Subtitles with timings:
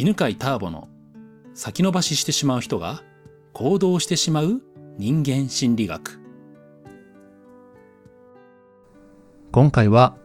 [0.00, 0.88] 犬飼ターボの
[1.52, 3.02] 先延ばししてしまう人が
[3.52, 4.62] 行動してしまう
[4.96, 6.18] 人間心理学
[9.52, 10.16] 今回は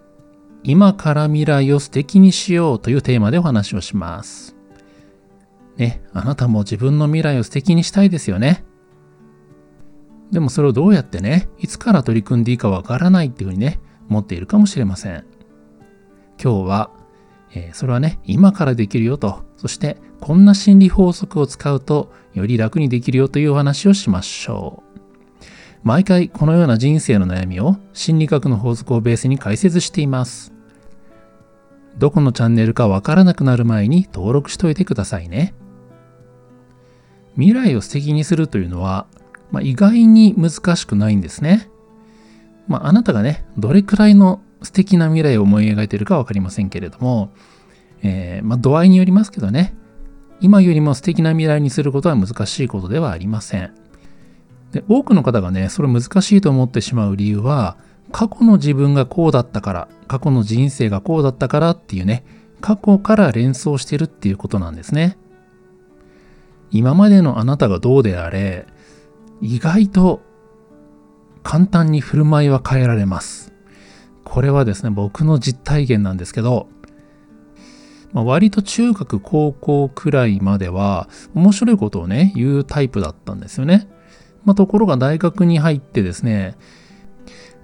[0.63, 4.55] 今から未来を素敵にしようというテーマでお話をします。
[5.75, 8.63] ね、あなたも自分の未来を素敵にしたいですよね。
[10.31, 15.25] でもそれをどうやってね、いつから取り組んでいいかわからないっていうふうにね、思っているかもしれません。
[16.41, 16.91] 今日は、
[17.55, 24.85] え、それはね、今からできるよと、そしてこんな心理法則を使うとより楽にできるよというお話をしましょう。
[25.83, 30.51] 毎回このような人生の悩みを心理学の法則をベースに解説しています。
[31.97, 35.53] どこのチャンネルかわからなくなる前に登録しといてくださいね。
[37.35, 39.07] 未来を素敵にするというのは、
[39.51, 41.69] まあ、意外に難しくないんですね。
[42.67, 47.31] まあ、あなたがね、どれくらいの素敵な未来を思い描いているかわかりませんけれども、
[48.03, 49.75] えー、まあ、度合いによりますけどね、
[50.41, 53.73] 今よりも素敵な未来にすることは難しいことではありません。
[54.71, 57.77] で多くの方がね、それ難しいと思ってしまう理由は、
[58.11, 62.25] 過去の自分がこうだったから、過去の人生がこうだったからっていうね、
[62.61, 65.17] 過去から連想してるっていうことなんですね。
[66.71, 68.67] 今までのあなたがどうであれ、
[69.41, 70.21] 意外と
[71.43, 73.54] 簡単に振る舞いは変えられます。
[74.25, 76.67] これはですね、僕の実体験なんですけど、
[78.11, 83.87] まあ、割と中学、高校くらいまでは面白いことをね、言うタイプだったんですよね。
[84.43, 86.57] まあ、ところが大学に入ってですね、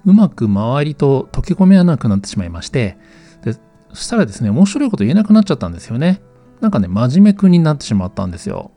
[0.06, 2.98] うまく周りと溶け込めなくなってしまいまして、
[3.44, 3.53] で
[3.94, 6.22] そしたらですね、面白いこと言えなくなっちゃったんですよね。
[6.59, 8.72] なんかね、真面目くんになってしまったんですよ。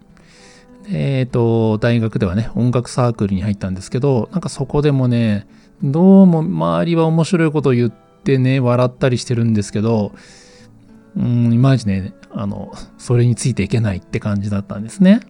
[0.88, 5.46] えっ、ー、と、大学ではね、音楽サークルに入ったんですけど、なんかそこでもね、
[5.84, 10.14] どうも周りは面白いことを言ってね、笑ったりしてるんですけど、
[11.14, 15.20] うん、いまいちね、あの、それについていけないって感じだったんですね。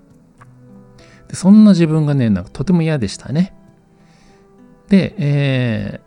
[1.26, 3.52] でそんな自分がね、なんかとても嫌でしたね。
[4.88, 6.00] で、え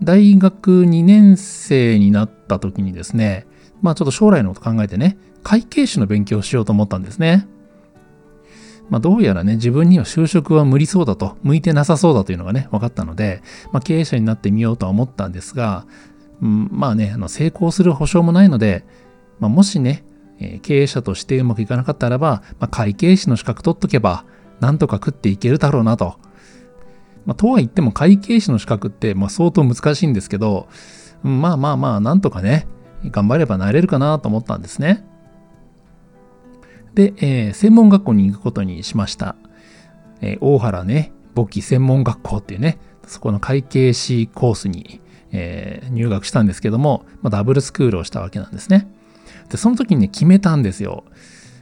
[0.00, 3.46] ー、大学2年生になった時にですね、
[3.82, 7.46] まあちょっと将来のこと考えてね、会計士の勉強をしようと思ったんですね。
[8.90, 13.42] まあどうやらね、自分には就職は無理そうだと、向いてなさそうだというのがね、分かったので、
[13.72, 15.86] まあ経営者になってみようとは思ったんですが、
[16.42, 18.84] うん、まあね、あの成功する保証もないので、
[19.38, 20.04] まあ、もしね、
[20.38, 24.24] え、経営者としてうまくいかなかったらば、まあ、会計士の資格取っとけば、
[24.60, 26.16] なんとか食っていけるだろうなと。
[27.26, 30.68] まあ、とは言っても会計士の資格って、まあ、相当難しいんですけど、
[31.22, 32.66] まあまあまあ、なんとかね、
[33.04, 35.04] 頑張ればなれるかなと思ったんですね。
[36.94, 39.36] で、えー、専門学校に行くことにしました。
[40.20, 45.00] えー、大原ね、簿記専門学校っていうね、そこの会計士コースに、
[45.32, 48.88] えー、入学したんですけども、まあ、ダブルスクールをしたわけなんですね。
[49.48, 51.04] で、その時にね、決めたんですよ。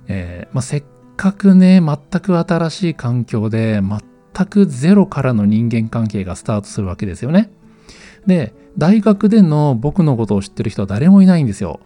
[0.09, 0.85] え、まあ、せっ
[1.17, 7.51] かくね、全く新しい環境で、全くゼロからの人間関係がスタートするわけですよね。
[8.27, 11.81] で、大学での僕のことを知ってる人は誰もいないんですよ。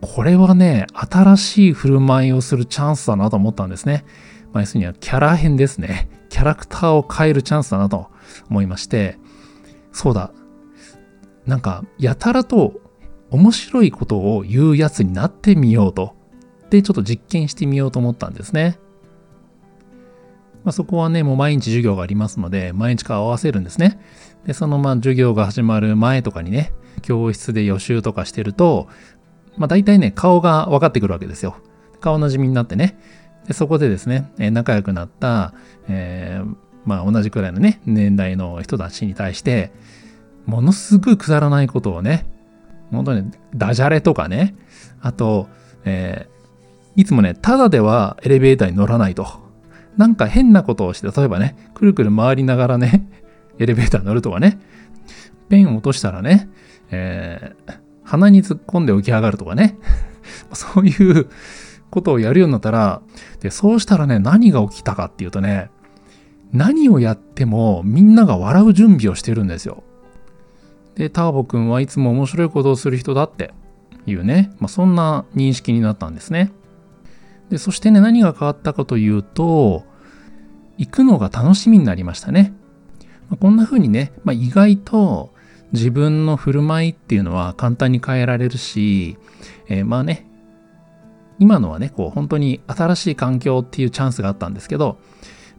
[0.00, 4.04] これはね、新しい振る舞いをするチャンスだなと思ったんですね。
[4.52, 6.08] まあ、要するにはキャラ編ですね。
[6.28, 8.08] キャラクターを変えるチャンスだなと
[8.48, 9.18] 思いまして、
[9.92, 10.32] そうだ。
[11.46, 12.80] なんか、やたらと
[13.30, 16.14] 面白いことを言うやつになってみようと。
[16.70, 18.78] で、ちょっと実験してみようと思ったんですね。
[20.64, 23.98] まあ、そこはね、もう毎日授業がありますので、毎日顔合わせるんですね。
[24.46, 26.72] で、そのまあ授業が始まる前とかにね、
[27.02, 28.88] 教室で予習とかしてると、
[29.58, 31.56] まあ大体ね、顔が分かってくるわけですよ。
[32.00, 32.98] 顔なじみになってね。
[33.46, 35.54] で、そこでですね、え仲良くなった、
[35.88, 39.72] えー、まあ同じくらいのね、年代の人たちに対して、
[40.46, 42.26] ものすごいくだらないことをね、
[42.90, 44.54] 本当にダジャレとかね、
[45.00, 45.48] あと、
[45.84, 49.26] えー、いつもね、ただではエレベーターに乗らないと。
[49.96, 53.10] なんか変なことをして、例えばね、くるくる回りながらね、
[53.58, 54.58] エレベーター乗るとかね、
[55.48, 56.48] ペンを落としたらね、
[56.90, 59.78] えー、鼻に突っ込んで起き上がるとかね、
[60.54, 61.28] そういう
[61.90, 63.02] ことをやるようになったら、
[63.40, 65.70] で、そうしたらね、何が起きたかっていうとね、
[66.50, 69.82] 何をやってもみんなが笑う準備をしてるんですよ。
[70.94, 73.52] で、ターボくんはいつも面白いことをする人だって
[74.06, 76.50] いうね、まあ、そんな認識になったんですね。
[77.50, 79.84] で、そしてね、何が変わったかというと、
[80.78, 82.54] 行くのが楽しみになりましたね。
[83.28, 85.34] まあ、こんな風にね、まあ、意外と
[85.72, 89.16] 自分の振る舞いっていうのは簡単に変えられるし、
[89.68, 90.26] えー、まあね、
[91.38, 94.98] 今のはね、こう本当に新しい環境っていうチャンスがあったんですけど、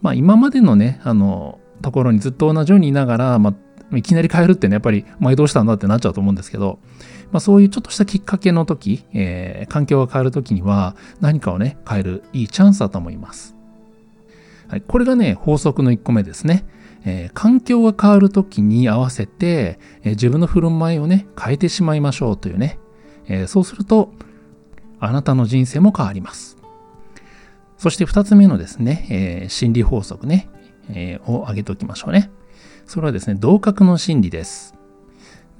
[0.01, 6.79] まあ今までのね、あの、ところにずっと同じようにいながら、まあいきなり変えるってね、やっぱり、お前どうしたんだってなっちゃうと思うんですけど、
[7.31, 13.55] まあ、そういうちょっとしたきっかけの時、えー、環境が変わる時には何かをね、変えるいいチャンスだと思います。
[14.67, 16.65] はい、これがね、法則の1個目ですね。
[17.06, 22.80] えー、環境が変わる時に合わせて、えー、自分の振る舞いをね、変えてしまいましょうというね。
[23.31, 24.12] えそうすると、
[25.00, 26.57] あなたの人生も変わります。
[27.78, 30.50] そして2つ目のですね、え心理法則ね、
[30.90, 32.31] えを挙げておきましょうね。
[32.88, 34.74] それはですね、同格の心理です。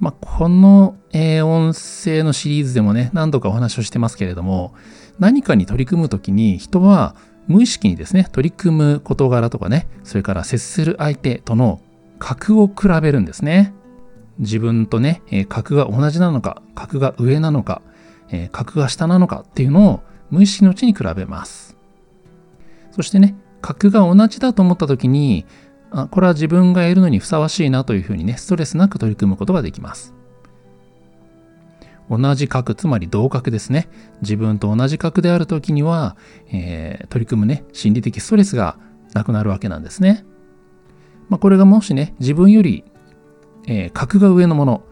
[0.00, 4.74] まあ、この、えー、音声のシリーズでもね、何度かお話をしてますけれども、
[5.18, 7.14] 何かに取り組むときに人は
[7.48, 11.80] 無意識にですね、取り組む事柄とかね、それから接する相手との
[12.18, 13.74] 格を比べるんですね。
[14.38, 17.82] 自分とね、え、格が同じなのか、格が上なのか、
[18.30, 20.00] え、格が下なのかっていうのを
[20.30, 21.76] 無意識のうちに比べます。
[22.92, 25.44] そしてね、格が同じだと思ったときに、
[25.90, 30.14] あこれは自分がやるのにふさわしいなというふうにね、ストレスなく取り組むことができます。
[32.10, 33.88] 同じ角、つまり同角ですね。
[34.20, 36.16] 自分と同じ角であるときには、
[36.50, 38.76] えー、取り組むね、心理的ストレスが
[39.14, 40.24] なくなるわけなんですね。
[41.28, 42.84] まあ、これがもしね、自分より、
[43.68, 44.82] えー、格が上のもの、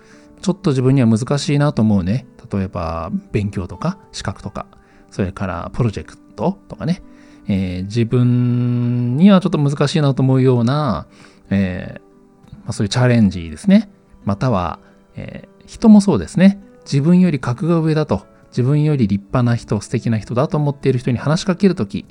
[0.41, 2.27] ちょっと自分には難しいなと思うね。
[2.53, 4.67] 例えば、勉強とか、資格とか、
[5.11, 7.03] それからプロジェクトとかね、
[7.49, 11.09] えー、自分にはちょっと難しいなと思うような、
[11.51, 13.91] えー、まあ、そういうチャレンジですね。
[14.25, 14.79] または、
[15.17, 16.61] えー、人もそうですね。
[16.91, 22.07] 自分より格が上だと、自分より立派な人、素敵な人だと思っている人に話しかけるとき、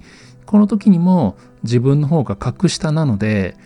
[0.45, 3.57] この時にも自分の方が格下なので、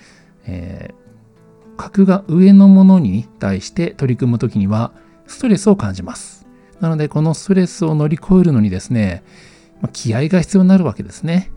[0.45, 4.93] えー、格が上のものに対して取り組む時には
[5.27, 6.47] ストレスを感じます。
[6.79, 9.23] なので、このストレスを乗り越えるのにですね、
[9.91, 11.51] 気合が必要になるわけですね。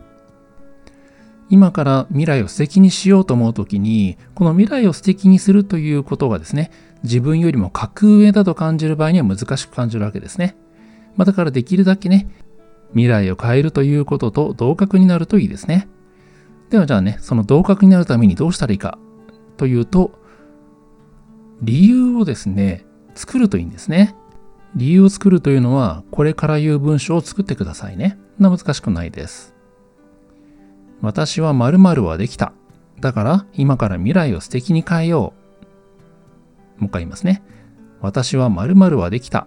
[1.51, 6.71] 今から未来を素敵にしようと思うときに、この未来を素敵にするということがですね、
[7.03, 10.57] 自分よりも格上だと感じる場合には難しく感じるわけですね。
[11.17, 12.29] まあ、だからできるだけね、
[12.93, 15.89] 未来を変えるということと同格になるといいですね。
[16.71, 18.99] ではじゃあね、その同格になるためにどうしたらいいか
[19.57, 20.19] というと、
[21.63, 24.17] 理由をですね、作るといいんですね。
[24.75, 28.19] 理由を作るというのは、これから言う文章を作ってくださいね。
[28.39, 29.54] な難しくないです。
[31.05, 32.55] 私は〇〇はできた。
[32.99, 35.35] だから今から未来を素敵に変えよ
[36.79, 36.81] う。
[36.81, 37.43] もう一回言いますね。
[38.01, 39.47] 私は〇〇はできた。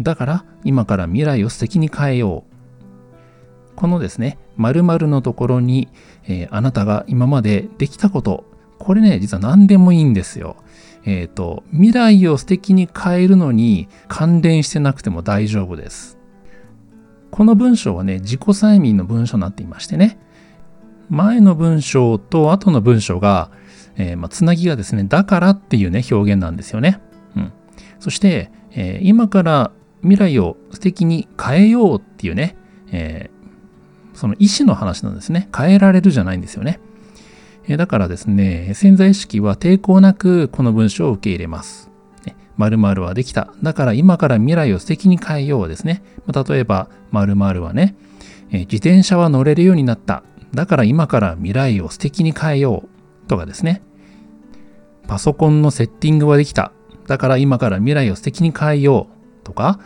[0.00, 3.76] だから今から未来を素敵に変えよう。
[3.76, 5.88] このですね、〇〇のところに、
[6.24, 8.44] えー、あなたが今までできたこと、
[8.80, 10.56] これね、実は何でもいいんですよ。
[11.04, 16.18] えっ、ー、と、未来を素敵に変えるのに関連してなくても大丈夫です。
[17.30, 20.18] この文章はね、自己催眠の文章になっていましてね、
[21.08, 23.50] 前の文章と後の文章が、
[23.96, 27.00] えー、まあ、つなぎがですね、だからっていうね、表現なんですよね。
[27.36, 27.52] うん。
[28.00, 29.70] そして、えー、今から
[30.02, 32.56] 未来を素敵に変えようっていうね、
[32.92, 35.48] えー、その意思の話なんですね。
[35.56, 36.80] 変えられるじゃないんですよね。
[37.66, 41.88] えだからですね、潜在意識は抵抗なくこの文章を受け入れます。
[42.58, 43.52] 〇〇はできた。
[43.62, 46.02] だから今から未来を素敵に変えようですね。
[46.26, 47.94] 例えば、〇〇はね、
[48.50, 50.24] 自転車は乗れるようになった。
[50.54, 53.82] だから今から未来を素敵に変えようとかですね。
[55.06, 56.72] パソコンのセッティングはできた。
[57.06, 59.08] だから今から未来を素敵に変えよ
[59.42, 59.80] うとか、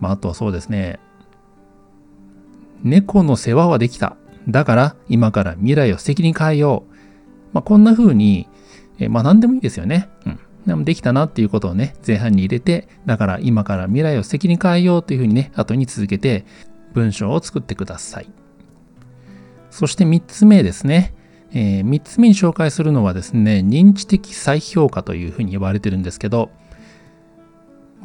[0.00, 0.98] まあ、あとはそうですね。
[2.82, 4.16] 猫の世話はできた。
[4.48, 6.94] だから今から未来を素敵に変えよう。
[7.52, 8.48] まあ、こんな風に、
[8.98, 10.08] えまあ何でもいいですよね。
[10.26, 10.38] うん。
[10.66, 16.44] でもできたなっていうことをね、前半に入れて、だから今から未来を素敵に変えようというふうにね、後に続けて
[16.94, 18.30] 文章を作ってください。
[19.72, 21.14] そして3つ目ですね。
[21.54, 26.50] えー、3つ目に紹介するのはですね、認知的再評価というふうに呼ばれてるんですけど、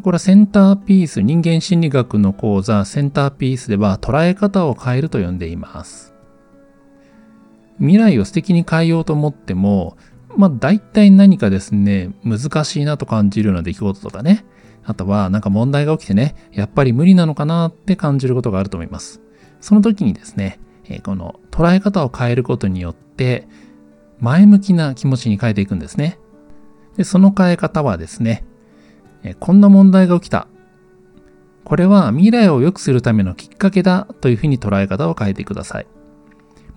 [0.01, 6.13] これはセンターピース、人間心理学の講座、センターピースでは捉え方を変えると呼んでいます。
[7.79, 9.97] 未来を素敵に変えようと思っても、
[10.37, 14.45] まあ大体何かですね、難しいなと感じるような出来事とかね、
[14.85, 19.19] あとはなんか問題が起きてね、やっぱり無理なのかなって感じることがあると思います。
[19.59, 23.47] その時にですね、えこの捉え方を変えることによって、
[24.19, 26.19] 前向きな気持ちに変えていくんですね。
[26.95, 28.45] で、その変え方はですね、
[29.23, 30.47] えこんな問題が起きた。
[31.63, 35.87] これは未来を良くするためのきっかけだというふうに捉え方を変えてください。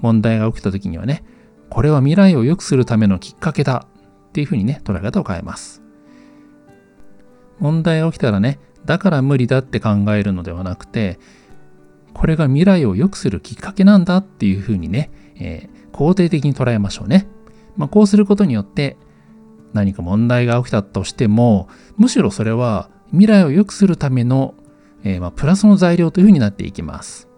[0.01, 1.23] 問題が起きた時にはね、
[1.69, 3.87] これは未来を良くするためのきっかけだ
[4.29, 5.83] っていうふうにね、捉え方を変えます。
[7.61, 11.19] 問題が起きたらね、だから無理だって考えるのではなくて、
[12.15, 17.27] これが未来を良くするきっかけなんだっていうふうにね、えー、肯定的に捉えましょうね。
[17.77, 18.97] まあ、こうすることによって
[19.73, 24.55] 何か問題が起きたとしても、むしろそれは未来を良くするための、
[25.05, 27.29] えー、まあ、プラスの材料というふうになっていきます。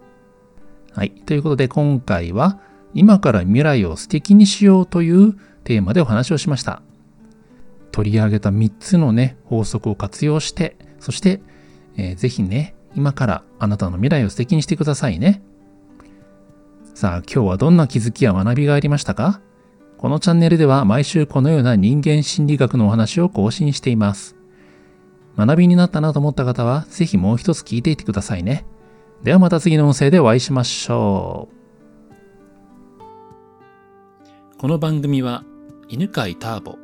[0.91, 1.11] はい。
[1.11, 2.59] ということで今回は
[2.93, 6.81] 今から未来を素敵にしようというテーマでお話をしました。
[7.91, 11.41] 取り上げた3つのね、法則を活用して、そして、
[11.95, 15.41] えー、ぜひね、今からあなたの未来を素敵にしてくださいね。
[16.93, 19.41] さあ、今日はどんな気づきや学びがありましたか？
[19.97, 24.35] このチャンネルでは毎週このような人間心理学のお話を更新しています。
[25.35, 28.65] 学びになったなと思った方は、ぜひもう一つ聞いていてくださいね。
[29.23, 31.47] ではまた次の音声でお会いしましょ
[34.55, 34.59] う。
[34.59, 35.43] この番組は、
[35.89, 36.77] 犬飼ターボ、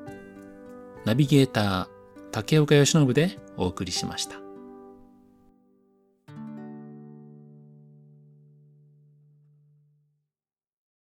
[1.06, 1.88] ナビゲーター、
[2.32, 4.39] 竹岡義信でお送りしました。